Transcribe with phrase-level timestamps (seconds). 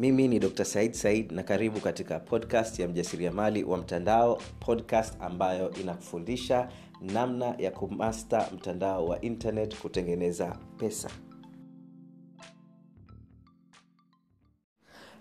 [0.00, 5.70] mimi ni dr said said na karibu katika podcast ya mjasiriamali wa mtandao podcast ambayo
[5.80, 6.68] inakufundisha
[7.00, 11.10] namna ya kumasta mtandao wa internet kutengeneza pesa.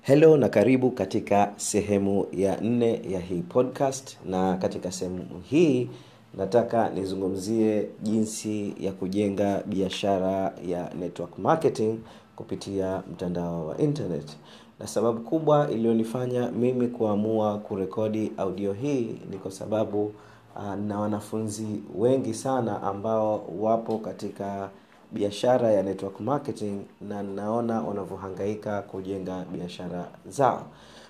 [0.02, 5.90] Helo na karibu katika sehemu ya nne ya hii podcast na katika sehemu hii
[6.38, 12.00] nataka nizungumzie jinsi ya kujenga biashara ya network marketing
[12.36, 14.38] kupitia mtandao wa internet
[14.80, 20.12] na sababu kubwa iliyonifanya mimi kuamua kurekodi audio hii ni kwa sababu
[20.56, 21.68] uh, na wanafunzi
[21.98, 24.70] wengi sana ambao wapo katika
[25.12, 30.62] biashara ya network marketing na naona wanavyohangaika kujenga biashara zao.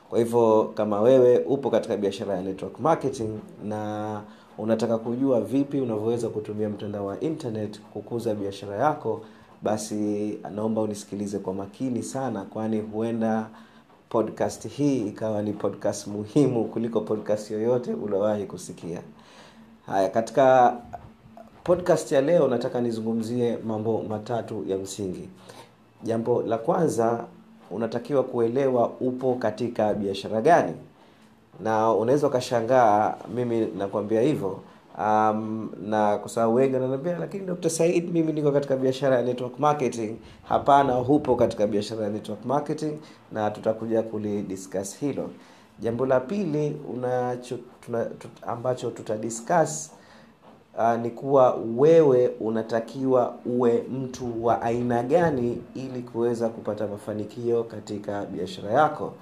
[0.10, 4.22] Kwa hivyo kama wewe upo katika biashara ya network marketing na
[4.58, 9.22] unataka kujua vipi unavyoweza kutumia mtandao wa internet kukuza biashara yako
[9.62, 13.48] basi naomba unisikilize kwa makini sana kwani huenda
[14.10, 19.02] podcast hii ikawa ni podcast muhimu kuliko podcast yoyote uliowahi kusikia.
[19.86, 20.76] Haya katika
[21.64, 25.30] podcast ya leo nataka nizungumzie mambo matatu ya msingi.
[26.04, 27.24] Jambo la kwanza
[27.72, 30.74] unatakiwa kuelewa upo katika biashara gani.
[31.64, 34.60] Na unaweza ukashangaa mimi nakwambia hivyo
[34.98, 40.16] um, na kwa wengi wananiambia lakini dr said mimi niko katika biashara ya network marketing.
[40.44, 42.98] Hapana hupo katika biashara ya network marketing
[43.32, 45.30] na tutakuja kulidiscuss hilo.
[45.80, 49.92] Jambo la pili unacho, tuna, tut, ambacho tutadiscuss
[50.78, 58.26] uh, ni kuwa wewe unatakiwa uwe mtu wa aina gani ili kuweza kupata mafanikio katika
[58.26, 59.14] biashara yako.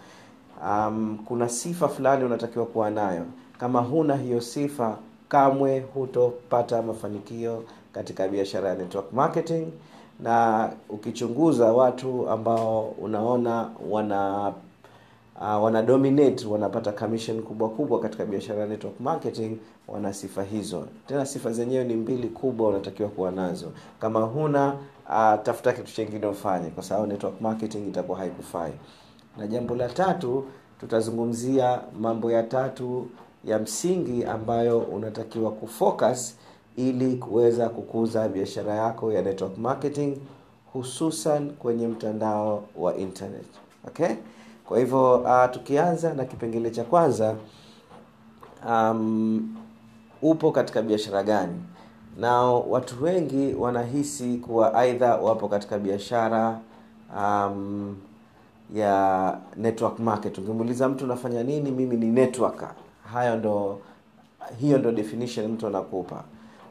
[0.63, 3.25] Um, kuna sifa fulani unatakiwa kuwa nayo.
[3.59, 4.97] Kama huna hiyo sifa
[5.29, 9.67] kamwe hutopata mafanikio katika biashara ya network marketing.
[10.19, 14.53] Na ukichunguza watu ambao unaona wana
[15.41, 20.87] uh, wana dominate wanapata commission kubwa kubwa katika biashara ya network marketing wana sifa hizo.
[21.07, 23.71] Tena sifa zenyewe ni mbili kubwa unatakiwa kuwa nazo.
[23.99, 24.73] Kama huna
[25.09, 28.73] uh, tafuta kitu chengine ufanye kwa sababu network marketing itakuwa haikufai.
[29.37, 30.45] Na jambo la tatu
[30.79, 33.07] tutazungumzia mambo ya tatu
[33.47, 36.35] ya msingi ambayo unatakiwa kufocus
[36.75, 40.17] ili kuweza kukuza biashara yako ya network marketing
[40.73, 43.45] hususan kwenye mtandao wa internet.
[43.87, 44.15] Okay?
[44.65, 47.35] Kwa hivyo uh, tukianza na kipengele cha kwanza
[48.69, 49.55] um,
[50.21, 51.63] upo katika biashara gani?
[52.19, 56.59] Na watu wengi wanahisi kuwa aidha wapo katika biashara
[57.17, 57.97] um,
[58.75, 61.71] ya network market ukimuuliza mtu unafanya nini?
[61.71, 62.69] Mimi ni networker
[63.13, 63.79] hayo ndo
[64.59, 66.23] hiyo ndo definition mtu anakupa.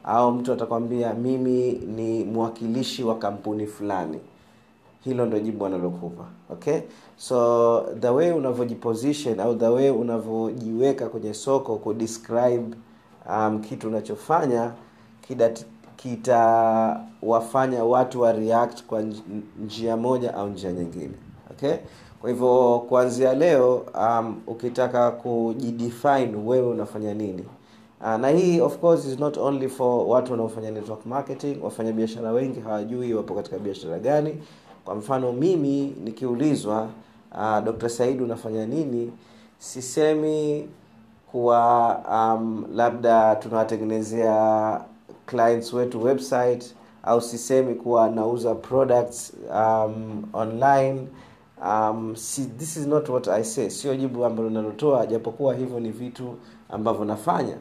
[0.03, 4.19] Au mtu atakwambia mimi ni mwakilishi wa kampuni fulani.
[5.03, 6.79] Hilo ndo jibu analokupa okay?
[7.17, 12.75] So the way unavyojiposition au the way unavyojiweka kwenye soko kudescribe
[13.29, 14.71] um, kitu unachofanya
[15.97, 19.01] kitawafanya watu wa react kwa
[19.65, 21.13] njia moja au njia nyingine
[21.51, 21.73] okay
[22.27, 27.45] kwa hivyo kuanzia leo um, ukitaka kujidefine wewe unafanya nini.
[28.01, 32.31] Uh, na hii of course is not only for watu wanaofanya network marketing wafanya biashara
[32.31, 34.43] wengi hawajui wapo katika biashara gani.
[34.85, 36.87] Kwa mfano mimi nikiulizwa
[37.31, 39.11] uh, dr Said unafanya nini
[39.57, 40.67] sisemi
[41.31, 44.81] kuwa um, labda tunawatengenezea
[45.25, 51.07] clients wetu website au sisemi kuwa nauza products um, online
[51.65, 53.69] um, si, this is not what i say.
[53.69, 56.35] Sio jibu ambalo nalotoa japokuwa hivyo ni vitu
[56.69, 57.57] ambavyo nafanya.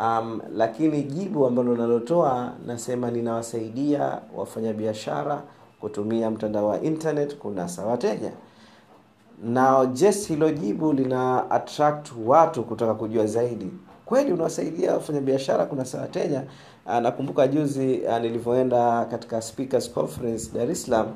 [0.00, 5.42] Um, lakini jibu ambalo nalotoa nasema ninawasaidia wafanyabiashara
[5.80, 8.32] kutumia mtandao wa internet kunasa wateja.
[9.44, 13.70] Na just hilo jibu lina attract watu kutaka kujua zaidi.
[14.06, 16.42] Kweli unawasaidia wafanyabiashara kunasa wateja?
[17.02, 21.06] Nakumbuka juzi nilivyoenda katika speakers conference dar es salaam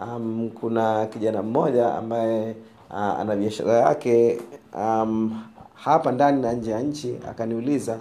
[0.00, 2.54] um, kuna kijana mmoja ambaye
[2.90, 4.40] uh, ana biashara yake
[4.74, 5.42] um,
[5.74, 7.98] hapa ndani na nje ya nchi akaniuliza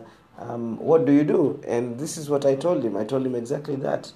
[0.49, 1.55] um, what do you do?
[1.71, 2.97] And this is what i told him.
[2.97, 4.07] I told him exactly that.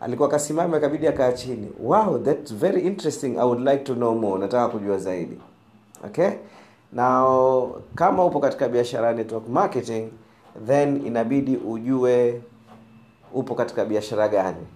[0.00, 1.68] Alikuwa akasimama akabidi akaa chini.
[1.82, 3.38] Wow that's very interesting.
[3.38, 4.38] I would like to know more.
[4.40, 5.38] Nataka kujua zaidi.
[6.04, 6.30] Okay?
[6.92, 10.08] Now kama upo katika biashara ya network marketing
[10.66, 12.42] then inabidi ujue
[13.34, 14.66] upo katika biashara gani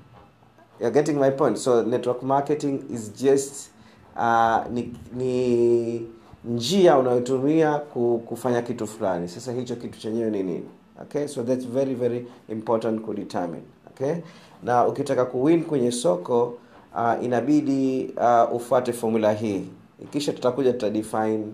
[0.81, 1.59] you're getting my point.
[1.59, 3.71] So network marketing is just
[4.17, 6.07] uh, ni, ni
[6.45, 7.79] njia unayotumia
[8.27, 9.29] kufanya kitu fulani.
[9.29, 10.65] Sasa hicho kitu chenyewe ni nini?
[11.03, 11.27] Okay?
[11.29, 14.15] So that's very very important kudetermine okay?
[14.63, 16.55] Na ukitaka kuwin kwenye soko
[16.95, 19.65] uh, inabidi uh, ufuate formula hii.
[20.11, 21.45] Kisha tutakuja tutadefine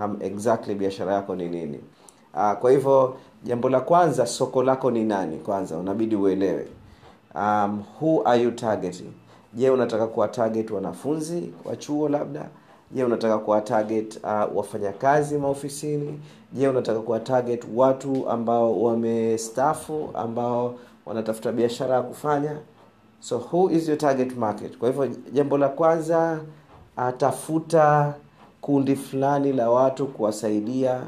[0.00, 1.80] um, exactly biashara yako ni nini.
[2.34, 5.76] Uh, kwa hivyo jambo la kwanza soko lako ni nani kwanza?
[5.76, 6.66] Unabidi uelewe
[7.34, 9.12] um, who are you targeting?
[9.54, 12.48] Je unataka kuwa target wanafunzi wa chuo labda?
[12.90, 16.20] Je unataka kuwa target uh, wafanyakazi maofisini?
[16.52, 20.74] Je unataka kuwa target watu ambao wamestafu ambao
[21.06, 22.56] wanatafuta biashara ya kufanya?
[23.20, 24.78] So who is your target market?
[24.78, 26.40] Kwa hivyo jambo la kwanza
[26.96, 28.14] atafuta
[28.60, 31.00] kundi fulani la watu kuwasaidia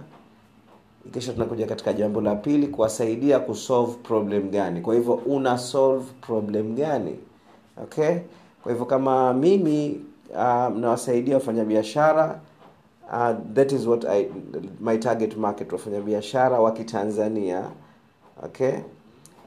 [1.13, 4.81] kisha tunakuja katika jambo la pili kuwasaidia kusolve problem gani?
[4.81, 7.17] Kwa hivyo una solve problem gani?
[7.83, 8.17] Okay?
[8.63, 12.41] Kwa hivyo kama mimi uh, nawasaidia wafanyabiashara
[13.13, 14.29] uh, that is what I,
[14.81, 17.65] my target market wafanyabiashara wa kitanzania
[18.45, 18.73] okay?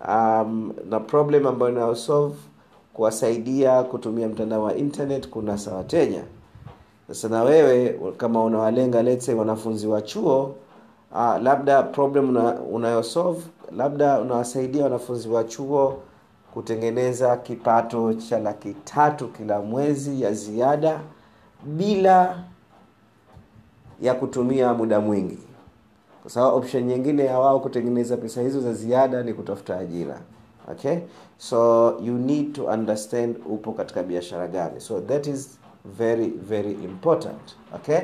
[0.08, 2.36] Um, na problem ambayo inayosolve
[2.94, 6.24] kuwasaidia kutumia mtandao wa internet kunasa wateja
[7.08, 10.56] sasa na wewe kama unawalenga let's say wanafunzi wa chuo
[11.12, 16.00] uh, labda problem una, unayosolve labda unawasaidia wanafunzi wa chuo
[16.54, 21.00] kutengeneza kipato cha laki tatu kila mwezi ya ziada
[21.66, 22.44] bila
[24.02, 25.38] ya kutumia muda mwingi.
[26.22, 30.22] Kwa sababu option nyingine ya wao kutengeneza pesa hizo za ziada ni kutafuta ajira.
[30.72, 30.98] Okay?
[31.38, 34.82] So you need to understand upo katika biashara gani.
[34.82, 35.60] So that is
[35.98, 37.56] very very important.
[37.76, 38.00] Okay?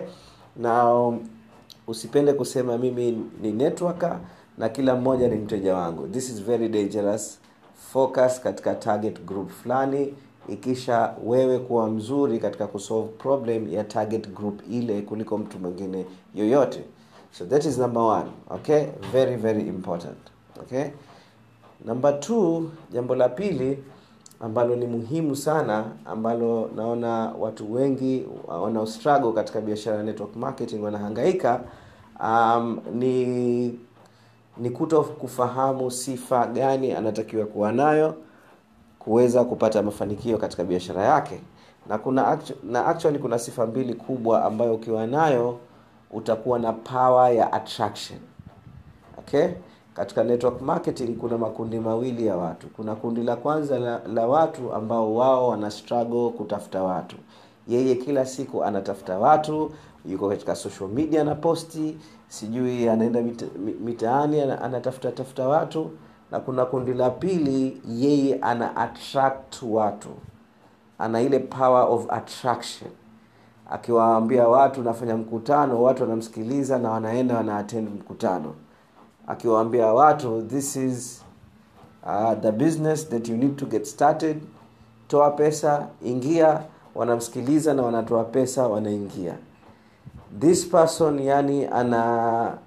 [0.56, 1.20] Now
[1.88, 4.20] usipende kusema mimi ni networker
[4.58, 6.08] na kila mmoja ni mteja wangu.
[6.08, 7.40] This is very dangerous.
[7.94, 10.14] Focus katika target group fulani.
[10.50, 16.84] Ikisha wewe kuwa mzuri katika kusolve problem ya target group ile kuliko mtu mwingine yoyote.
[17.32, 18.84] So that is number one okay?
[19.12, 20.18] Very very important
[20.62, 20.84] okay?
[21.86, 23.84] Number two jambo la pili
[24.44, 30.84] ambalo ni muhimu sana ambalo naona watu wengi wana struggle katika biashara ya network marketing
[30.84, 31.62] wanahangaika
[32.24, 33.80] um, ni
[34.58, 38.16] ni kuto kufahamu sifa gani anatakiwa kuwa nayo
[39.00, 41.40] kuweza kupata mafanikio katika biashara yake.
[41.90, 45.60] Na kuna na actually kuna sifa mbili kubwa ambayo ukiwa nayo
[46.12, 48.20] utakuwa na power ya attraction.
[49.18, 49.48] Okay
[49.94, 52.68] katika network marketing kuna makundi mawili ya watu.
[52.68, 57.16] Kuna kundi la kwanza la, la watu ambao wao wana struggle kutafuta watu.
[57.68, 59.72] Yeye kila siku anatafuta watu
[60.06, 61.98] yuko katika social media na posti
[62.28, 63.46] sijui anaenda mita,
[63.84, 65.92] mitaani anatafuta tafuta watu.
[66.32, 70.10] Na kuna kundi la pili yeye ana attract watu.
[71.00, 72.92] Ana ile power of attraction.
[73.70, 78.54] Akiwaambia watu nafanya mkutano watu wanamsikiliza na wanaenda wanaatend mkutano
[79.28, 81.24] akiwaambia watu this is
[82.06, 84.42] uh, the business that you need to get started.
[85.08, 86.64] Toa pesa ingia.
[86.96, 89.36] Wanamsikiliza na wanatoa pesa wanaingia.
[90.40, 92.58] This person yani ana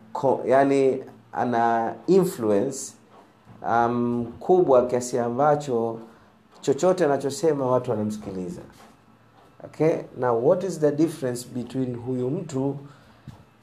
[0.46, 2.92] yani ana influence
[3.68, 5.98] um, kubwa kiasi ambacho
[6.60, 8.60] chochote anachosema watu wanamsikiliza.
[9.64, 9.96] Okay?
[10.20, 12.76] Now what is the difference between huyu mtu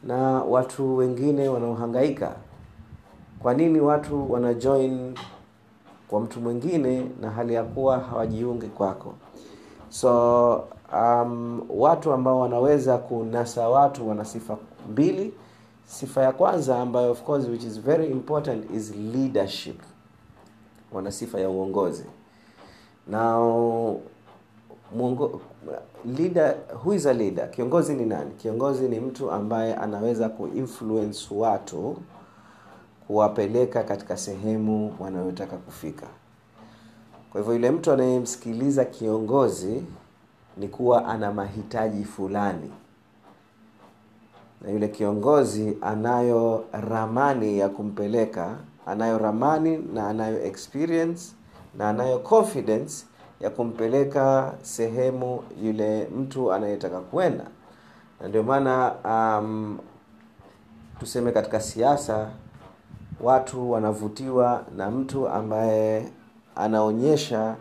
[0.04, 2.36] na watu wengine wanaohangaika
[3.44, 5.16] kwa nini watu wanajoin
[6.08, 9.14] kwa mtu mwingine na hali ya kuwa hawajiungi kwako?
[9.90, 10.54] So
[10.94, 14.58] um, watu ambao wanaweza kunasa watu wana sifa
[14.92, 15.34] mbili.
[15.86, 19.82] Sifa ya kwanza ambayo of course which is very important is leadership.
[20.94, 22.06] Wana sifa ya uongozi.
[23.08, 24.00] Now
[24.96, 25.42] mwongo,
[26.18, 27.52] leader who is a leader?
[27.52, 28.32] Kiongozi ni nani?
[28.32, 31.98] Kiongozi ni mtu ambaye anaweza kuinfluence watu
[33.08, 36.08] kuwapeleka katika sehemu wanayotaka kufika.
[37.32, 39.84] Kwa hivyo yule mtu anayemsikiliza kiongozi
[40.58, 42.72] ni kuwa ana mahitaji fulani.
[44.62, 48.56] Na yule kiongozi anayo ramani ya kumpeleka
[48.86, 51.32] anayo ramani na anayo experience
[51.78, 53.06] na anayo confidence
[53.40, 57.44] ya kumpeleka sehemu yule mtu anayetaka kwenda
[58.22, 59.80] na ndio maana um,
[61.00, 62.30] tuseme katika siasa
[63.24, 66.10] watu wanavutiwa na mtu ambaye
[66.56, 67.56] anaonyesha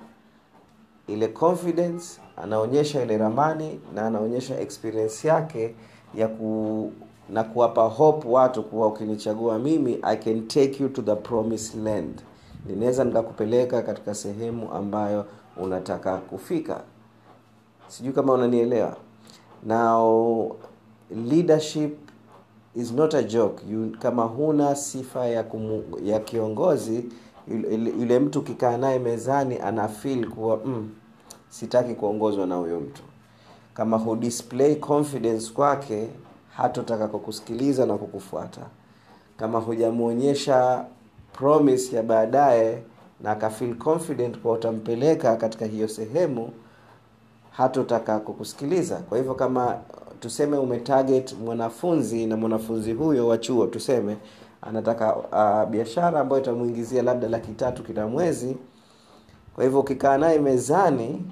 [1.06, 5.74] ile confidence anaonyesha ile ramani na anaonyesha experience yake
[6.14, 6.92] ya ku
[7.28, 12.22] na kuwapa hope watu kuwa ukinichagua mimi i can take you to the promised land.
[12.66, 15.26] Ninaweza nikakupeleka katika sehemu ambayo
[15.56, 16.80] unataka kufika.
[17.88, 18.96] Sijui kama unanielewa.
[19.66, 20.56] Now
[21.10, 21.98] leadership
[22.76, 23.62] is not a joke.
[23.70, 27.04] You, kama huna sifa ya, kumu, ya kiongozi
[27.98, 30.90] yule, mtu ukikaa naye mezani ana feel kuwa mm,
[31.48, 33.02] sitaki kuongozwa na huyo mtu.
[33.74, 36.08] Kama hudisplay confidence kwake
[36.56, 38.60] hatotaka kukusikiliza na kukufuata.
[39.36, 40.84] Kama hujamwonyesha
[41.32, 42.82] promise ya baadaye
[43.20, 46.50] na akafeel confident kwa utampeleka katika hiyo sehemu
[47.50, 48.96] hatotaka kukusikiliza.
[48.96, 49.78] Kwa hivyo kama
[50.22, 54.16] tuseme umetarget mwanafunzi na mwanafunzi huyo wa chuo tuseme
[54.62, 58.56] anataka uh, biashara ambayo itamuingizia labda laki tatu kila mwezi.
[59.54, 61.24] Kwa hivyo ukikaa naye mezani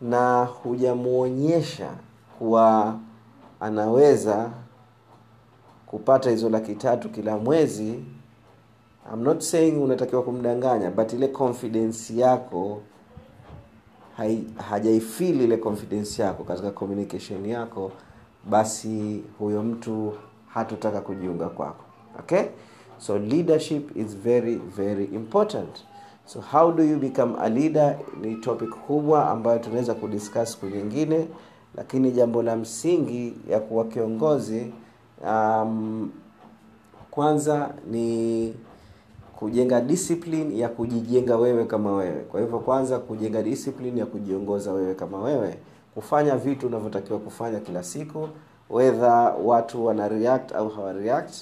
[0.00, 1.90] na hujamwonyesha
[2.38, 2.98] kuwa
[3.60, 4.50] anaweza
[5.86, 8.04] kupata hizo laki tatu kila mwezi
[9.12, 12.82] I'm not saying unatakiwa kumdanganya but ile confidence yako
[14.70, 17.92] hajaifili ile confidence yako katika communication yako
[18.50, 20.12] basi huyo mtu
[20.48, 21.84] hatotaka kujiunga kwako.
[22.18, 22.42] Okay?
[22.98, 25.68] So leadership is very very important.
[26.26, 27.98] So how do you become a leader?
[28.20, 31.28] Ni topic kubwa ambayo tunaweza kudiscuss siku nyingine
[31.76, 34.72] lakini jambo la msingi ya kuwa kiongozi
[35.26, 36.10] um,
[37.10, 38.54] kwanza ni
[39.36, 42.20] kujenga discipline ya kujijenga wewe kama wewe.
[42.20, 45.58] Kwa hivyo kwanza kujenga discipline ya kujiongoza wewe kama wewe
[45.94, 48.28] kufanya vitu unavyotakiwa kufanya kila siku
[48.70, 49.12] wedha
[49.44, 51.34] watu wana react au hawa react.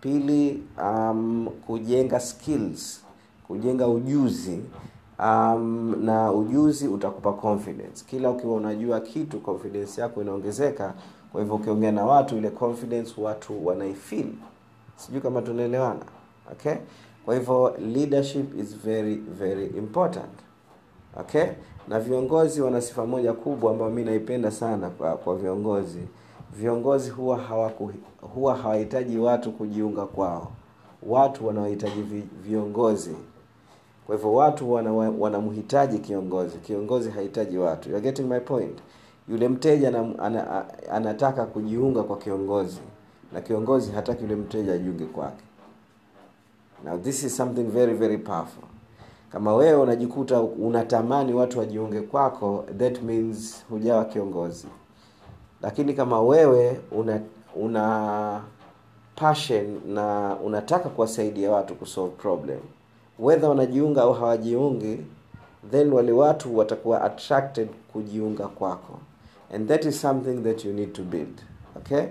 [0.00, 3.00] Pili um, kujenga skills
[3.46, 4.60] kujenga ujuzi
[5.18, 8.04] um, na ujuzi utakupa confidence.
[8.06, 10.94] Kila ukiwa unajua kitu confidence yako inaongezeka.
[11.32, 14.26] Kwa hivyo ukiongea na watu ile confidence watu wanaifil
[14.96, 16.00] sijui kama tunaelewana
[16.52, 16.74] okay
[17.24, 20.30] kwa hivyo leadership is very very important.
[21.20, 21.46] Okay?
[21.88, 25.98] Na viongozi wana sifa moja kubwa ambayo mi naipenda sana kwa, kwa viongozi.
[26.56, 27.90] Viongozi huwa hawaku,
[28.34, 30.52] huwa hawahitaji watu kujiunga kwao.
[31.02, 33.16] Watu wanawahitaji vi, viongozi.
[34.06, 34.72] Kwa hivyo watu
[35.20, 36.58] wanamhitaji wana kiongozi.
[36.58, 37.88] Kiongozi hahitaji watu.
[37.88, 38.78] You're getting my point?
[39.28, 42.80] Yule mteja ana, ana, anataka kujiunga kwa kiongozi.
[43.32, 45.44] Na kiongozi hataki yule mteja ajiunge kwake
[46.84, 48.64] now this is something very very powerful.
[49.32, 54.66] Kama wewe unajikuta unatamani watu wajiunge kwako that means hujawa kiongozi.
[55.62, 57.20] Lakini kama wewe una
[57.56, 58.40] una
[59.16, 62.58] passion na unataka kuwasaidia watu kusolve problem
[63.18, 64.98] whether wanajiunga au hawajiungi
[65.70, 68.98] then wale watu watakuwa attracted kujiunga kwako.
[69.54, 71.40] And that is something that you need to build
[71.76, 72.02] okay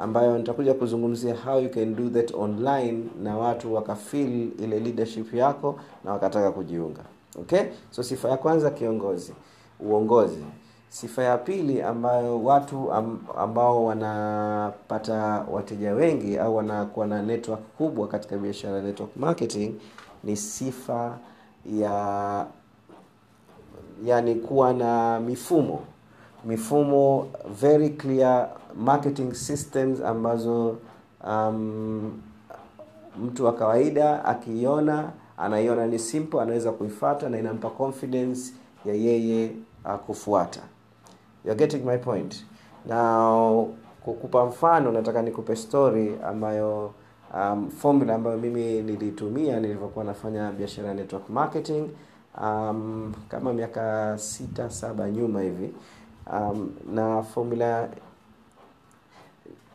[0.00, 5.80] ambayo nitakuja kuzungumzia how you can do that online na watu wakafeel ile leadership yako
[6.04, 7.00] na wakataka kujiunga.
[7.40, 7.60] Okay?
[7.90, 9.32] So sifa ya kwanza kiongozi.
[9.80, 10.44] Uongozi.
[10.88, 12.92] Sifa ya pili ambayo watu
[13.38, 19.74] ambao wanapata wateja wengi au wanakuwa na network kubwa katika biashara network marketing
[20.24, 21.18] ni sifa
[21.78, 22.46] ya
[24.04, 25.80] yani kuwa na mifumo
[26.44, 27.26] mifumo
[27.60, 30.76] very clear marketing systems ambazo
[31.26, 32.12] um,
[33.22, 38.52] mtu wa kawaida akiiona anaiona ni simple anaweza kuifata na inampa confidence
[38.84, 39.50] ya yeye
[39.84, 40.60] uh, kufuata.
[41.44, 42.44] You're getting my point.
[42.86, 43.68] Now
[44.04, 46.90] kukupa mfano nataka nikupe story ambayo
[47.34, 51.84] um, formula ambayo mimi nilitumia nilivyokuwa nafanya biashara ya network marketing
[52.42, 55.72] um, kama miaka sita saba nyuma hivi
[56.26, 57.88] um, na formula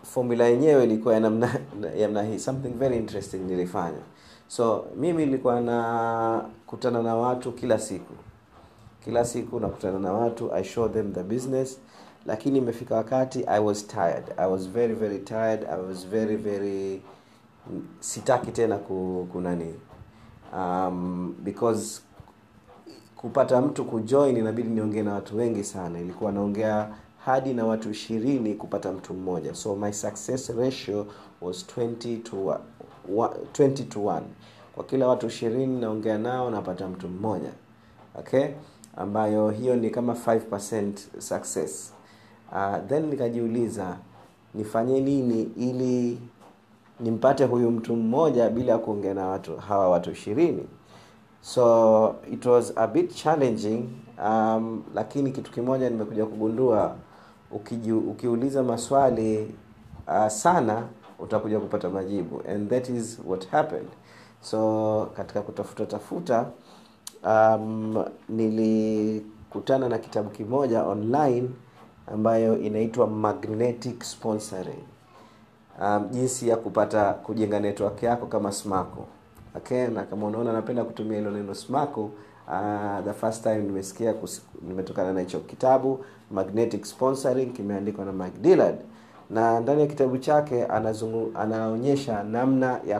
[0.03, 1.59] formula yenyewe ilikuwa ya namna
[1.95, 2.39] ya namna hii.
[2.39, 4.01] Something very interesting nilifanya.
[4.47, 8.13] So mimi nilikuwa nakutana na watu kila siku.
[9.03, 11.79] Kila siku nakutana na watu i show them the business.
[12.25, 14.23] Lakini imefika wakati i was tired.
[14.37, 15.63] I was very very tired.
[15.69, 17.01] I was very very
[17.99, 19.73] sitaki tena ku, kunani.
[20.53, 22.01] Um, because
[23.25, 25.99] kupata mtu kujoin inabidi niongee na watu wengi sana.
[25.99, 26.89] Ilikuwa naongea
[27.25, 29.55] hadi na watu ishirini kupata mtu mmoja.
[29.55, 31.05] So my success ratio
[31.41, 34.21] was 20 to 1, 20 to 1
[34.75, 37.49] kwa kila watu ishirini naongea nao napata mtu mmoja.
[38.19, 38.45] Okay?
[38.97, 41.93] Ambayo hiyo ni kama 5% success.
[42.51, 43.97] Uh, then nikajiuliza
[44.53, 46.19] nifanye nini ili
[46.99, 50.67] nimpate huyu mtu mmoja bila ya kuongea na watu hawa watu ishirini
[51.45, 53.89] so it was a bit challenging
[54.25, 56.95] um, lakini kitu kimoja nimekuja kugundua
[57.51, 59.55] ukiju, ukiuliza maswali
[60.07, 60.83] uh, sana
[61.19, 62.41] utakuja kupata majibu.
[62.49, 63.87] And that is what happened.
[64.41, 66.45] So katika kutafuta tafuta
[67.23, 71.49] um, nilikutana na kitabu kimoja online
[72.13, 74.83] ambayo inaitwa magnetic sponsoring.
[75.81, 79.05] Um, jinsi ya kupata kujenga network yako kama smako
[79.93, 82.01] na kama unaona napenda kutumia hilo neno smaku
[82.47, 84.13] uh, the first time nimesikia
[84.67, 88.75] nimetokana na hicho kitabu magnetic sponsoring kimeandikwa na Mike Dillard.
[89.29, 92.99] Na ndani ya kitabu chake anazungu, anaonyesha namna ya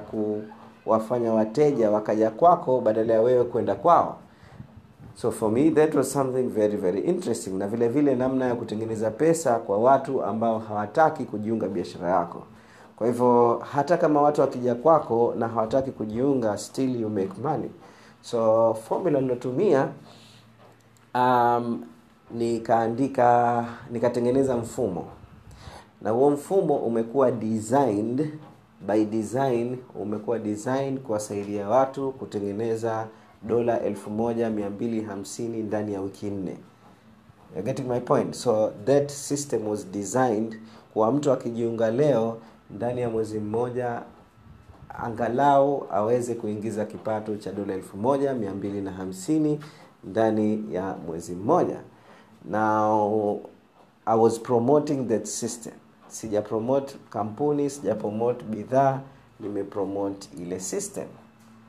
[0.84, 4.18] kuwafanya wateja wakaja kwako badala ya wewe kwenda kwao.
[5.16, 7.50] So for me that was something very very interesting.
[7.58, 12.44] Na vile vile namna ya kutengeneza pesa kwa watu ambao hawataki kujiunga biashara yako
[12.98, 17.70] kwa hivyo hata kama watu wakija kwako na hawataki kujiunga still you make money.
[18.22, 19.88] So formula nilotumia
[21.16, 21.84] um,
[22.32, 25.06] nikaandika nikatengeneza mfumo.
[26.02, 28.30] Na huo mfumo umekuwa designed
[28.88, 33.08] by design umekuwa design kuwasaidia watu kutengeneza
[33.44, 36.58] dola 1250 ndani ya wiki nne.
[37.64, 38.34] Getting my point?
[38.36, 40.60] So that system was designed
[40.94, 42.38] kwa mtu akijiunga leo
[42.70, 44.02] ndani ya mwezi mmoja
[44.90, 49.58] angalau aweze kuingiza kipato cha dola 1250
[50.04, 51.80] ndani ya mwezi mmoja.
[52.50, 53.42] Now
[54.06, 55.74] i was promoting that system.
[56.08, 59.00] Sija promote kampuni sija promote bidhaa
[59.40, 61.08] nimepromote ile system.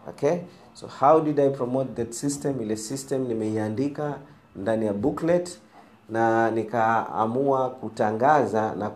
[0.09, 0.38] Okay?
[0.75, 2.61] So how did i promote that system?
[2.62, 4.19] Ile system nimeiandika
[4.57, 5.61] ndani ya booklet
[6.09, 8.91] na nikaamua kutangaza na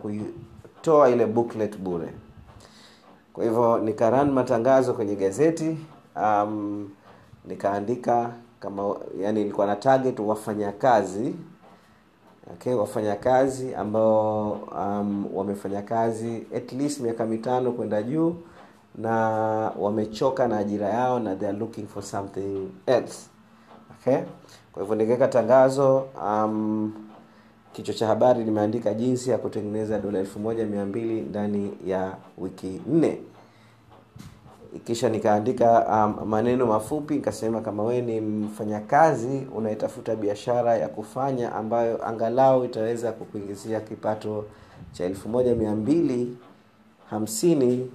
[0.81, 2.13] kuitoa ile booklet bure.
[3.33, 5.77] Kwa hivyo nikaran matangazo kwenye gazeti
[6.15, 6.89] um,
[7.45, 11.35] nikaandika kama yani nilikuwa na target wafanyakazi
[12.53, 18.35] okay wafanyakazi ambao um, wamefanya kazi at least miaka mitano kwenda juu
[18.95, 19.11] na
[19.79, 23.29] wamechoka na ajira yao na they are looking for something else
[23.99, 24.17] okay?
[24.73, 26.93] Kwa hivyo nikaweka tangazo um,
[27.73, 32.81] kichwa cha habari nimeandika jinsi ya kutengeneza dola elfu moja mia mbili ndani ya wiki
[32.87, 33.17] nne.
[34.85, 35.85] Kisha nikaandika
[36.21, 43.11] um, maneno mafupi nikasema kama wewe ni mfanyakazi unayetafuta biashara ya kufanya ambayo angalau itaweza
[43.11, 44.45] kukuingizia kipato
[44.91, 46.37] cha elfu moja mia mbili
[47.09, 47.91] hamsini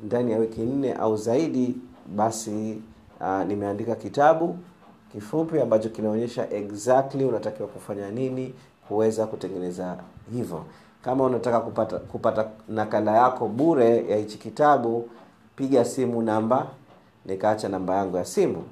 [0.00, 1.74] ndani ya wiki nne au zaidi
[2.16, 2.82] basi
[3.20, 4.58] uh, nimeandika kitabu
[5.12, 8.54] kifupi ambacho kinaonyesha exactly unatakiwa kufanya nini
[8.90, 9.96] kuweza kutengeneza
[10.32, 10.64] hivyo.
[11.04, 15.08] Kama unataka kupata kupata nakala yako bure ya hichi kitabu
[15.56, 16.66] piga simu namba
[17.26, 18.62] nikaacha namba yangu ya simu.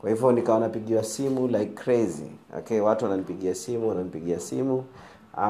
[0.00, 2.30] Kwa hivyo nikawa napigiwa simu like crazy.
[2.58, 4.76] Okay watu wananipigia simu wananipigia simu
[5.36, 5.42] uh,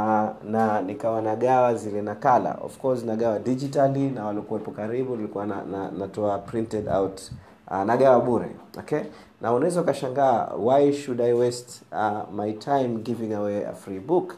[0.50, 2.58] na nikawa nagawa zile nakala.
[2.64, 7.20] Of course nagawa digitally na walikuwepo karibu nilikuwa na, na, natoa printed out
[7.70, 9.00] uh, nagawa bure okay?
[9.40, 14.34] Na unaweza ukashangaa why should i waste uh, my time giving away a free book?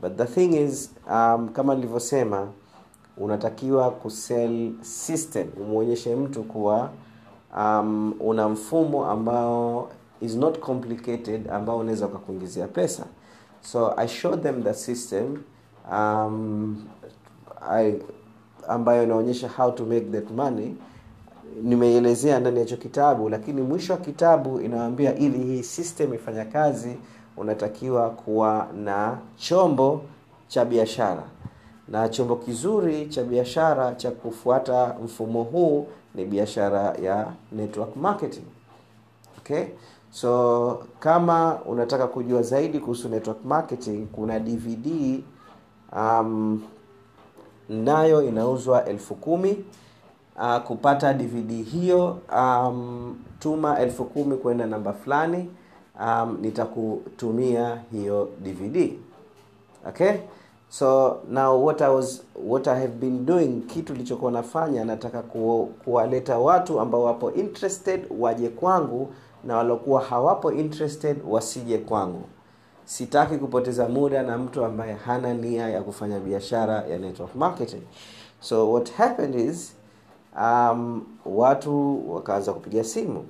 [0.00, 2.48] But the thing is um, kama nilivyosema
[3.16, 6.90] unatakiwa kusell system umwonyeshe mtu kuwa
[7.56, 9.88] um, una mfumo ambao
[10.20, 13.04] is not complicated ambao unaweza ukakuingizia pesa.
[13.62, 15.42] So i showed them the system
[15.92, 16.84] um,
[17.70, 17.94] I,
[18.68, 20.74] ambayo inaonyesha how to make that money
[21.62, 26.96] nimeielezea ndani ya hicho kitabu lakini mwisho wa kitabu inawaambia ili hii system ifanya kazi
[27.36, 30.02] unatakiwa kuwa na chombo
[30.48, 31.22] cha biashara.
[31.88, 38.44] Na chombo kizuri cha biashara cha kufuata mfumo huu ni biashara ya network marketing.
[39.38, 39.64] Okay?
[40.10, 45.20] So kama unataka kujua zaidi kuhusu network marketing kuna dvd
[45.96, 46.62] um,
[47.68, 49.64] nayo inauzwa elfu kumi
[50.40, 55.50] uh, kupata dvd hiyo um, tuma elfu kumi kwenda namba fulani
[56.00, 58.92] um, nitakutumia hiyo dvd
[59.88, 60.12] okay?
[60.68, 65.70] So now what I was what I have been doing kitu nilichokuwa nafanya nataka ku,
[65.84, 69.08] kuwaleta watu ambao wapo interested waje kwangu
[69.44, 72.22] na walokuwa hawapo interested wasije kwangu.
[72.84, 77.82] Sitaki kupoteza muda na mtu ambaye hana nia ya kufanya biashara ya network marketing.
[78.40, 79.74] So what happened is
[80.40, 83.24] um, watu wakaanza kupiga simu.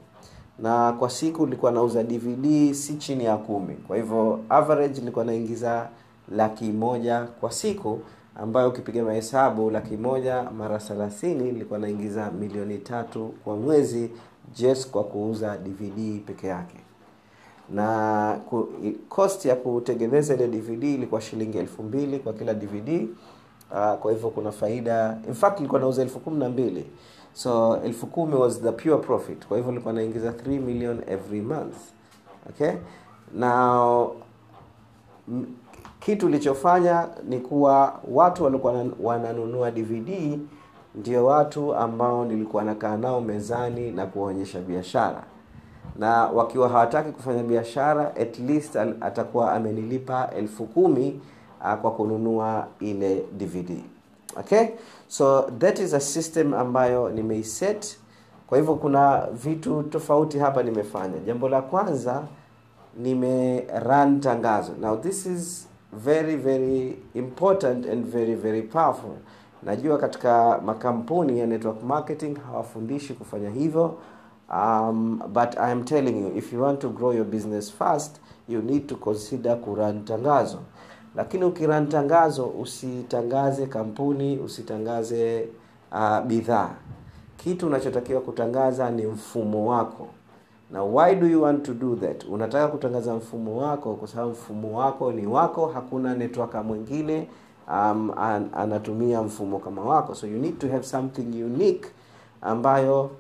[0.58, 3.74] Na kwa siku nilikuwa nauza dvd si chini ya kumi.
[3.74, 5.88] Kwa hivyo average nilikuwa naingiza
[6.36, 7.98] laki moja kwa siku
[8.36, 14.10] ambayo ukipiga mahesabu laki moja mara thelathini nilikuwa naingiza milioni tatu kwa mwezi
[14.56, 16.76] just kwa kuuza dvd peke yake.
[17.70, 18.38] Na
[19.08, 23.08] cost ya kutengeneza ile dvd ilikuwa shilingi elfu mbili kwa kila dvd
[23.72, 25.18] uh, kwa hivyo kuna faida.
[25.28, 26.86] In fact ilikuwa nauza elfu kumi na mbili.
[27.32, 29.46] So elfu kumi was the pure profit.
[29.46, 31.76] Kwa hivyo nilikuwa naingiza 3 million every month.
[32.48, 32.72] Okay?
[33.34, 34.12] Now
[36.00, 40.38] kitu ilichofanya ni kuwa watu walikuwa wananunua dvd
[40.94, 45.22] ndio watu ambao nilikuwa nakaa nao mezani na kuwaonyesha biashara.
[45.98, 51.20] Na wakiwa hawataki kufanya biashara at least atakuwa amenilipa elfu kumi
[51.60, 53.70] uh, kwa kununua ile dvd
[54.36, 54.66] okay?
[55.08, 57.96] So that is a system ambayo nimeiset.
[58.46, 61.18] Kwa hivyo kuna vitu tofauti hapa nimefanya.
[61.26, 62.22] Jambo la kwanza
[62.98, 64.72] nime run tangazo.
[64.80, 69.10] Now this is very very important and very very powerful.
[69.62, 73.98] Najua katika makampuni ya network marketing hawafundishi kufanya hivyo
[74.54, 78.62] um, but i am telling you if you want to grow your business fast you
[78.62, 80.58] need to consider kuran tangazo
[81.16, 85.48] lakini ukiran tangazo usitangaze kampuni usitangaze
[85.92, 86.70] uh, bidhaa.
[87.36, 90.06] Kitu unachotakiwa kutangaza ni mfumo wako.
[90.70, 92.24] Na why do you want to do that?
[92.24, 97.28] Unataka kutangaza mfumo wako kwa sababu mfumo wako ni wako hakuna netwaka mwingine
[97.68, 100.14] um, an, anatumia mfumo kama wako.
[100.14, 101.88] So you need to have something unique
[102.42, 103.10] ambayo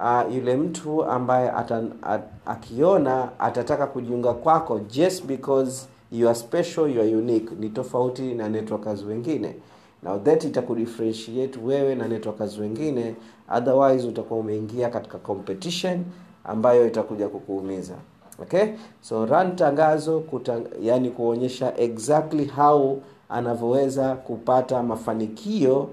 [0.00, 6.88] uh, yule mtu ambaye atan, at, akiona atataka kujiunga kwako just because you are special
[6.90, 7.50] you are unique.
[7.58, 9.54] Ni tofauti na networkers wengine.
[10.02, 13.14] Now that itakudifferentiate wewe na networkers wengine
[13.56, 16.04] otherwise utakuwa umeingia katika competition
[16.44, 17.94] ambayo itakuja kukuumiza.
[18.42, 18.64] Okay?
[19.00, 25.90] So run tangazo kutang, yani kuonyesha exactly how anavyoweza kupata mafanikio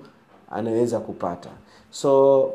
[0.52, 1.50] anaweza kupata.
[1.92, 2.50] So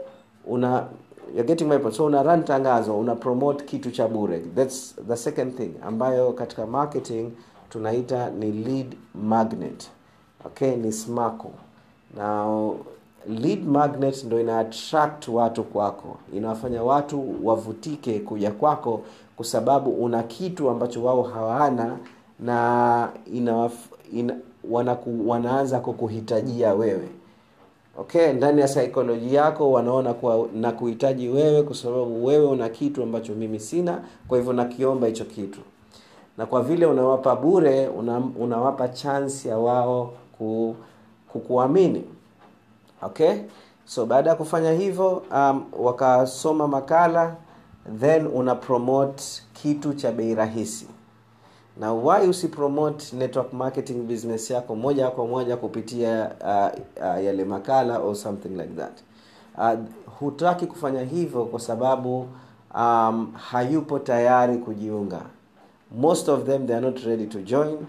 [0.47, 0.87] una
[1.35, 1.95] you're getting my point.
[1.97, 4.39] So una run tangazo una promote kitu cha bure.
[4.55, 7.31] That's the second thing ambayo katika marketing
[7.73, 9.91] tunaita ni lead magnet.
[10.47, 11.51] Okay ni smako.
[12.17, 12.47] Na
[13.29, 16.17] lead magnet ndo ina attract watu kwako.
[16.37, 19.01] Inawafanya watu wavutike kuja kwako
[19.37, 21.97] kwa sababu una kitu ambacho wao hawana
[22.41, 23.75] na inawaf,
[24.13, 24.37] ina,
[24.71, 27.09] wanaku, wanaanza kukuhitajia wewe.
[27.99, 33.03] Okay ndani ya saikolojia yako wanaona kuwa na kuhitaji wewe kwa sababu wewe una kitu
[33.03, 35.61] ambacho mimi sina kwa hivyo nakiomba hicho kitu
[36.39, 40.77] na kwa vile unawapa bure una, unawapa chance ya wao ku,
[41.33, 42.05] kukuamini.
[43.03, 43.35] Okay?
[43.85, 47.37] So baada ya kufanya hivyo um, wakasoma makala
[48.01, 50.87] then una promote kitu cha bei rahisi.
[51.81, 57.99] Na why usipromote network marketing business yako moja kwa moja kupitia uh, uh, yale makala
[57.99, 58.93] or something like that?
[59.59, 59.79] Uh,
[60.21, 62.27] hutaki kufanya hivyo kwa sababu
[62.75, 65.21] um, hayupo tayari kujiunga
[65.97, 67.87] most of them they are not ready to join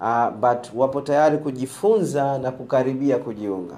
[0.00, 3.74] uh, but wapo tayari kujifunza na kukaribia kujiunga.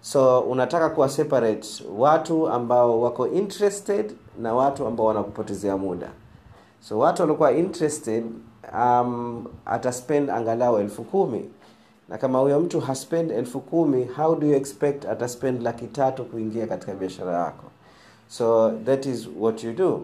[0.00, 1.68] So unataka kuwa separate
[1.98, 6.08] watu ambao wako interested na watu ambao wanakupotezea muda.
[6.80, 8.24] So watu waliokuwa interested
[8.78, 11.50] um, ataspend angalau elfu kumi.
[12.08, 16.66] Na kama huyo mtu haspend elfu kumi how do you expect ataspend laki tatu kuingia
[16.66, 17.64] katika biashara yako?
[18.28, 20.00] So that is what you do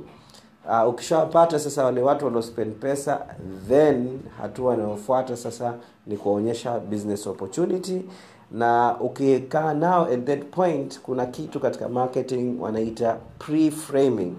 [0.68, 3.26] uh, ukishawapata sasa wale watu waliospend pesa
[3.68, 5.74] then hatua inayofuata sasa
[6.06, 8.02] ni kuonyesha business opportunity.
[8.50, 14.32] Na ukikaa nao at that point kuna kitu katika marketing wanaita pre-framing.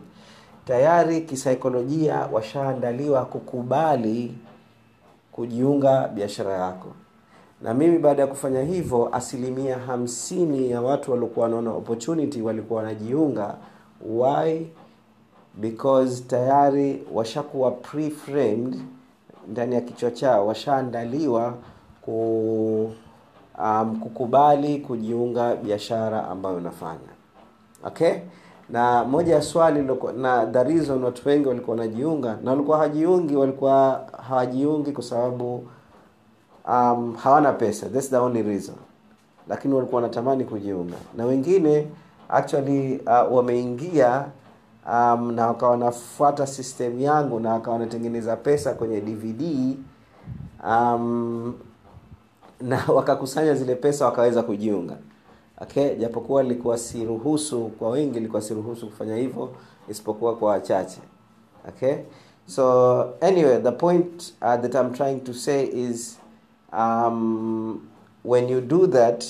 [0.66, 4.36] Tayari kisaikolojia washaandaliwa kukubali
[5.32, 6.88] kujiunga biashara yako.
[7.62, 13.56] Na mimi baada ya kufanya hivyo asilimia hamsini ya watu waliokuwa wanaona opportunity walikuwa wanajiunga
[14.10, 14.66] why
[15.54, 18.80] because tayari washakuwa pre-framed
[19.48, 21.54] ndani ya kichwa chao washaandaliwa
[22.02, 22.92] ku
[23.60, 27.14] um, kukubali kujiunga biashara ambayo unafanya
[27.84, 28.14] okay?
[28.70, 29.88] Na moja ya swali
[30.18, 35.68] na the reason watu wengi walikuwa wanajiunga na walikuwa hajiungi walikuwa hawajiungi kwa sababu
[36.68, 37.90] um, hawana pesa.
[37.90, 38.76] That's the only reason.
[39.48, 40.96] Lakini walikuwa wanatamani kujiunga.
[41.18, 41.88] Na wengine
[42.30, 44.26] actually uh, wameingia
[44.88, 49.42] um, na wakawa wanafuata system yangu na wakawa wanatengeneza pesa kwenye dvd
[50.68, 51.54] um,
[52.62, 54.98] na wakakusanya zile pesa wakaweza kujiunga.
[55.62, 55.96] Okay?
[55.96, 59.50] Japokuwa ilikuwa siruhusu kwa wengi ilikuwa siruhusu kufanya hivyo
[59.90, 61.02] isipokuwa kwa wachache.
[61.68, 61.96] Okay?
[62.46, 66.20] So anyway the point uh, that i'm trying to say is
[66.74, 67.88] um,
[68.24, 69.26] when you do that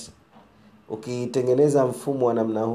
[0.89, 2.67] ukitengeneza mfumo wa namna,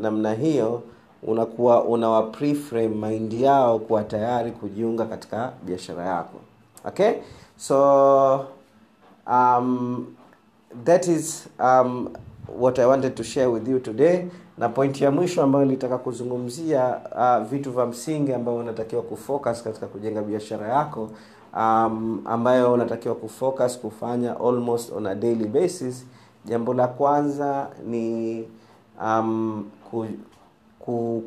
[0.00, 0.82] namna hiyo
[1.22, 6.38] unakuwa unawa preframe mind yao kuwa tayari kujiunga katika biashara yako.
[6.84, 7.12] Okay?
[7.56, 8.46] So
[9.26, 10.06] um,
[10.84, 12.08] that is um,
[12.58, 14.24] what i wanted to share with you today.
[14.58, 19.86] Na pointi ya mwisho ambayo nilitaka kuzungumzia uh, vitu vya msingi ambayo unatakiwa kufocus katika
[19.86, 21.10] kujenga biashara yako
[21.56, 26.06] um, ambayo unatakiwa kufocus kufanya almost on a daily basis.
[26.44, 28.44] Jambo la kwanza ni
[29.04, 30.06] um, ku,
[30.86, 31.22] ku,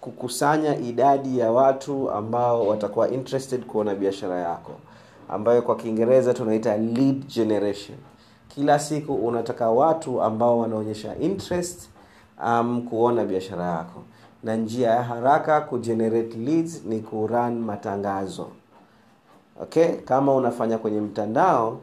[0.00, 4.72] kukusanya idadi ya watu ambao watakuwa interested kuona biashara yako
[5.28, 7.98] ambayo kwa kiingereza tunaita lead generation.
[8.48, 11.88] Kila siku unataka watu ambao wanaonyesha interest
[12.46, 14.02] um, kuona biashara yako.
[14.42, 18.46] Na njia ya haraka kugenerate leads ni kurun matangazo.
[19.62, 19.88] Okay?
[19.92, 21.80] Kama unafanya kwenye mtandao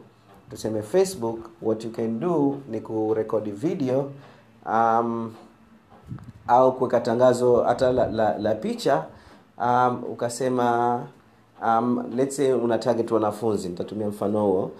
[0.50, 4.10] tuseme facebook what you can do ni kurekodi video
[4.66, 5.32] um,
[6.48, 9.04] au kuweka tangazo hata la, la, la picha
[9.58, 11.00] um, ukasema
[11.66, 14.70] um, let's say una target wanafunzi nitatumia mfano huo.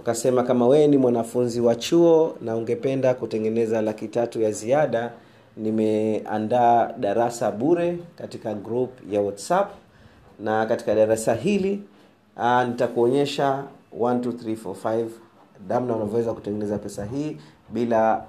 [0.00, 5.12] Ukasema kama wewe ni mwanafunzi wa chuo na ungependa kutengeneza laki tatu ya ziada
[5.56, 9.70] nimeandaa darasa bure katika group ya whatsapp
[10.40, 11.82] na katika darasa hili
[12.36, 13.64] uh, nitakuonyesha
[13.98, 15.06] 1 2 3 4 5
[15.68, 17.36] damna unavyoweza kutengeneza pesa hii
[17.68, 18.24] bila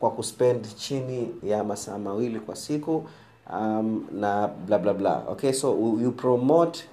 [0.00, 3.04] kwa kuspend chini ya masaa mawili kwa siku
[3.52, 5.22] um, na bla bla bla.
[5.28, 5.70] Okay so
[6.02, 6.84] you promote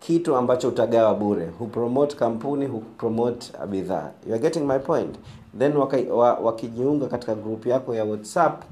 [0.00, 1.46] kitu ambacho utagawa bure.
[1.58, 4.10] Hupromote kampuni hupromote bidhaa.
[4.26, 5.16] You are getting my point.
[5.58, 8.62] Then waka, wa, wakijiunga katika group yako ya whatsapp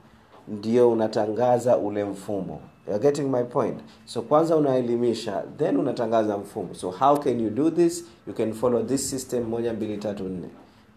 [0.49, 2.61] ndio unatangaza ule mfumo.
[2.89, 3.81] You are getting my point.
[4.05, 6.75] So kwanza unaelimisha then unatangaza mfumo.
[6.75, 8.05] So how can you do this?
[8.27, 10.49] You can follow this system moja mbili tatu nne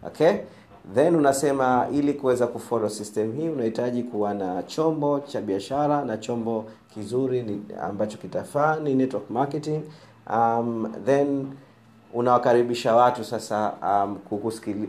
[0.06, 0.32] okay?
[0.94, 6.64] Then unasema ili kuweza kufollow system hii unahitaji kuwa na chombo cha biashara na chombo
[6.94, 9.80] kizuri ni, ambacho kitafaa ni network marketing.
[10.34, 11.46] Um, then
[12.14, 14.86] unawakaribisha watu sasa um, kukusikili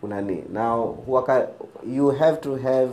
[0.00, 1.48] kunani now huwaka,
[1.94, 2.90] you have to have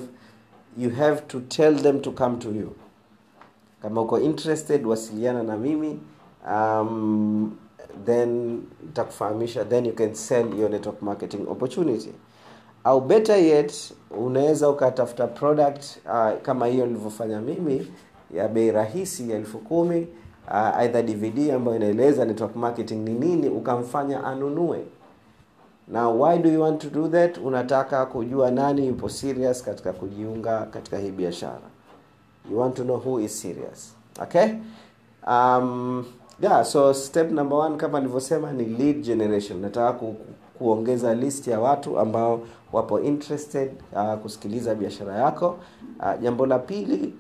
[0.78, 2.76] you have to tell them to come to you.
[3.82, 6.00] Kama uko interested wasiliana na mimi.
[6.54, 7.52] Um,
[8.06, 12.12] then itakufahamisha then you can sell your network marketing opportunity.
[12.84, 17.92] Au better yet unaweza ukatafuta product uh, kama hiyo nilivyofanya mimi
[18.34, 20.08] ya bei rahisi ya elfu kumi
[20.48, 24.84] uh, either dvd ambayo inaeleza network marketing ni nini ukamfanya anunue.
[25.88, 27.38] Na why do you want to do that?
[27.38, 31.62] Unataka kujua nani yupo serious katika kujiunga katika hii biashara.
[32.52, 33.96] You want to know who is serious.
[34.24, 34.48] Okay?
[35.28, 36.06] Um,
[36.42, 39.60] yeah so step number one kama nilivyosema ni lead generation.
[39.62, 40.16] Nataka ku,
[40.58, 42.40] kuongeza list ya watu ambao
[42.74, 45.58] wapo interested uh, kusikiliza biashara yako.
[46.00, 47.14] Uh, jambo la pili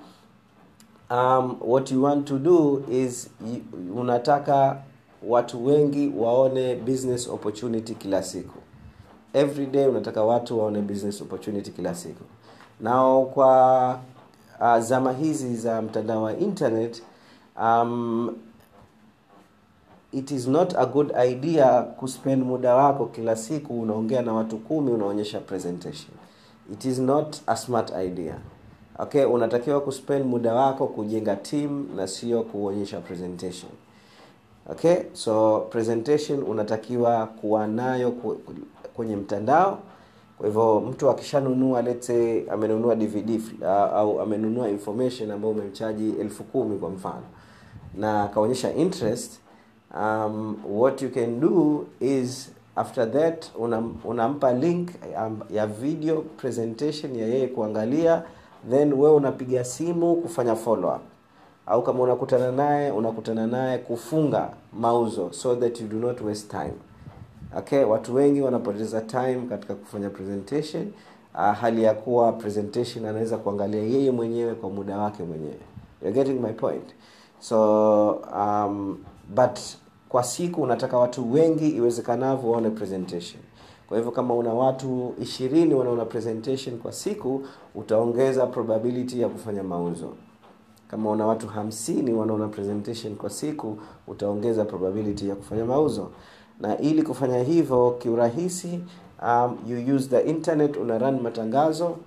[1.11, 3.29] um, what you want to do is
[3.95, 4.77] unataka
[5.27, 8.57] watu wengi waone business opportunity kila siku.
[9.33, 12.23] Every day unataka watu waone business opportunity kila siku.
[12.79, 13.99] Nao kwa
[14.61, 17.03] uh, zama hizi za mtandao wa internet
[17.61, 18.35] um,
[20.17, 24.91] it is not a good idea kuspend muda wako kila siku unaongea na watu kumi
[24.91, 26.11] unaonyesha presentation.
[26.73, 28.35] It is not a smart idea.
[28.99, 33.71] Okay unatakiwa kuspend muda wako kujenga team na sio kuonyesha presentation.
[34.69, 38.13] Okay so presentation unatakiwa kuwa nayo
[38.95, 39.79] kwenye mtandao.
[40.37, 43.29] Kwa hivyo mtu akishanunua lete amenunua dvd
[43.61, 47.23] uh, au amenunua information ambayo umemchaji elfu kumi kwa mfano
[47.95, 49.39] na akaonyesha interest
[49.95, 57.15] um, what you can do is after that unam, unampa link um, ya video presentation
[57.15, 58.23] ya yeye kuangalia
[58.69, 61.01] then wewe unapiga simu kufanya follow up
[61.65, 66.73] au kama unakutana naye unakutana naye kufunga mauzo so that you do not waste time.
[67.57, 70.87] Okay watu wengi wanapoteza time katika kufanya presentation
[71.35, 75.59] uh, hali ya kuwa presentation anaweza kuangalia yeye mwenyewe kwa muda wake mwenyewe.
[76.13, 76.83] Getting my point?
[77.39, 78.97] So um,
[79.35, 79.59] but
[80.09, 83.41] kwa siku unataka watu wengi iwezekanavyo waone presentation.
[83.87, 87.41] Kwa hivyo kama una watu ishirini wanaona presentation kwa siku
[87.75, 90.13] utaongeza probability ya kufanya mauzo.
[90.91, 96.09] Kama una watu hamsini wanaona presentation kwa siku utaongeza probability ya kufanya mauzo.
[96.59, 98.79] Na ili kufanya hivyo kiurahisi
[99.23, 101.97] um, you use the internet una run matangazo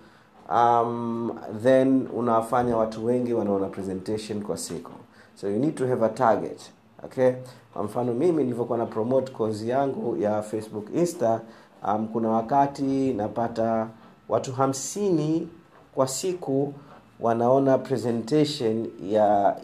[0.50, 4.92] um, then unawafanya watu wengi wanaona presentation kwa siku.
[5.34, 6.60] So you need to have a target
[7.04, 7.32] okay?
[7.72, 11.40] Kwa mfano mimi nilivyokuwa na promote course yangu ya facebook insta
[11.88, 13.88] um, kuna wakati napata
[14.28, 15.48] watu hamsini
[15.94, 16.72] kwa siku
[17.20, 19.56] wanaona presentation ya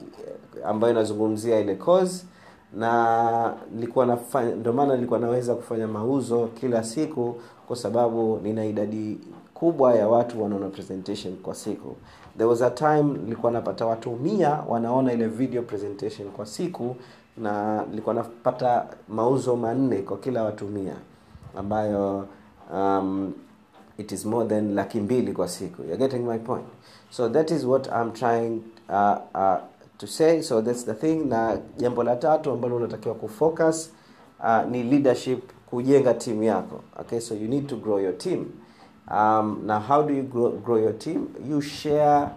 [0.64, 2.27] ambayo inazungumzia ile course
[2.75, 4.18] na nilikuwa
[4.59, 7.35] ndio maana nilikuwa naweza kufanya mauzo kila siku
[7.66, 9.18] kwa sababu nina idadi
[9.55, 11.96] kubwa ya watu wanaona presentation kwa siku.
[12.38, 16.96] There was a time nilikuwa napata watu mia wanaona ile video presentation kwa siku
[17.38, 20.94] na nilikuwa napata mauzo manne kwa kila watu mia
[21.59, 22.27] ambayo
[22.75, 23.33] um,
[23.99, 25.83] it is more than laki mbili kwa siku.
[25.83, 26.64] You're getting my point.
[27.11, 29.57] So that is what i'm trying uh, uh,
[29.99, 30.42] to say.
[30.42, 31.16] So that's the thing.
[31.29, 33.90] Na jambo la tatu ambalo unatakiwa kufocus
[34.40, 36.81] uh, ni leadership kujenga timu yako.
[37.01, 38.46] Okay so you need to grow your team.
[39.11, 41.29] Um, now how do you grow, grow your team?
[41.49, 42.29] You share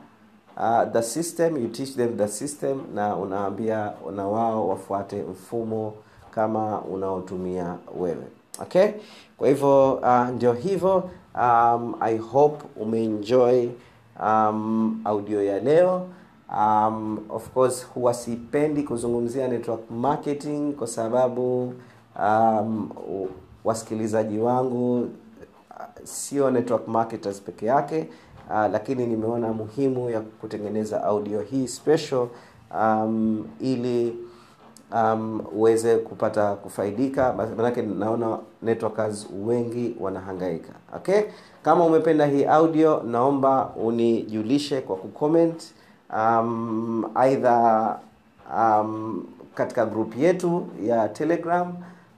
[0.59, 5.93] uh, the system you teach them the system na unaambia na wao wafuate mfumo
[6.31, 8.27] kama unaotumia wewe.
[8.61, 8.87] Okay?
[9.37, 13.67] Kwa hivyo uh, ndio hivyo um, i hope umeenjoy
[14.23, 16.07] um, audio ya leo.
[16.57, 21.73] Um, of course huwa sipendi kuzungumzia network marketing kwa sababu
[22.19, 22.89] um,
[23.63, 25.09] wasikilizaji wangu
[26.03, 28.09] sio network marketers peke yake
[28.49, 32.27] uh, lakini nimeona muhimu ya kutengeneza audio hii special
[32.75, 34.15] um, ili
[34.93, 37.33] um, uweze kupata kufaidika.
[37.57, 40.73] Manake naona networkers wengi wanahangaika.
[40.95, 41.21] Okay?
[41.63, 45.63] Kama umependa hii audio naomba unijulishe kwa kucomment
[46.17, 47.99] um, aidha
[48.57, 49.23] um,
[49.55, 51.73] katika group yetu ya telegram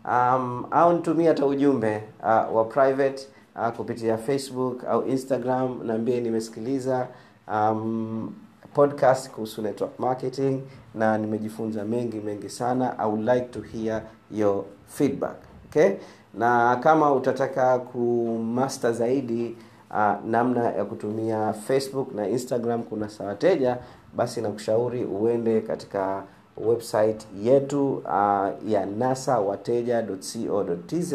[0.06, 7.08] um, au nitumie hata ujumbe uh, wa private uh, kupitia facebook au instagram naambie nimesikiliza
[7.54, 8.34] um,
[8.74, 10.62] podcast kuhusu network marketing
[10.96, 13.00] na nimejifunza mengi mengi sana.
[13.00, 15.36] I would like to hear your feedback
[15.70, 15.92] okay?
[16.34, 19.56] Na kama utataka kumaster zaidi
[19.92, 23.78] uh, namna ya kutumia facebook na instagram kuna sawateja
[24.16, 26.24] basi nakushauri uende katika
[26.58, 31.14] website yetu uh, ya nasa wateja.co.tz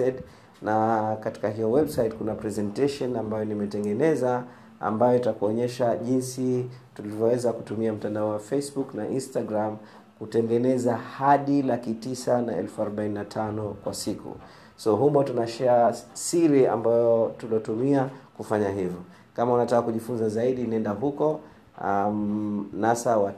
[0.62, 4.44] na katika hiyo website kuna presentation ambayo nimetengeneza
[4.80, 9.76] ambayo itakuonyesha jinsi tulivyoweza kutumia mtandao wa facebook na instagram
[10.18, 14.36] kutengeneza hadi laki tisa na elfu arobaini na tano kwa siku.
[14.76, 18.98] So humo tunashare siri ambayo tuliotumia kufanya hivyo.
[19.36, 21.40] Kama unataka kujifunza zaidi nenda huko
[21.84, 23.32] um, nasa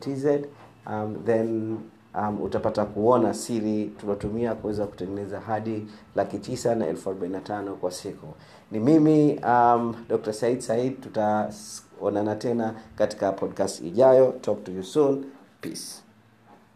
[0.00, 0.26] tz
[0.86, 1.76] um, then
[2.18, 7.74] um, utapata kuona siri tunatumia kuweza kutengeneza hadi laki tisa na elfu arobaini na tano
[7.74, 8.26] kwa siku.
[8.70, 14.32] Ni mimi um, dr said said tutaonana tena katika podcast ijayo.
[14.40, 15.24] Talk to you soon.
[15.60, 16.03] Peace